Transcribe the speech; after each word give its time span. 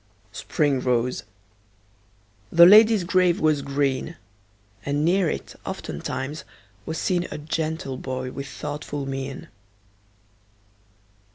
Spring 0.31 0.79
rose; 0.79 1.21
the 2.51 2.65
lady's 2.65 3.03
grave 3.03 3.39
was 3.39 3.61
green; 3.61 4.15
And 4.83 5.05
near 5.05 5.29
it, 5.29 5.53
oftentimes, 5.63 6.43
was 6.87 6.97
seen 6.97 7.27
A 7.29 7.37
gentle 7.37 7.97
boy 7.97 8.31
with 8.31 8.47
thoughtful 8.47 9.05
mien. 9.05 9.47